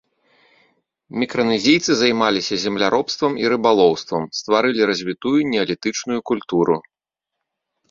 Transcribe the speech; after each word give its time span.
Мікранезійцы 1.23 1.91
займаліся 1.99 2.53
земляробствам 2.63 3.31
і 3.43 3.53
рыбалоўствам, 3.55 4.23
стварылі 4.39 4.81
развітую 4.93 5.37
неалітычную 5.53 6.19
культуру. 6.33 6.75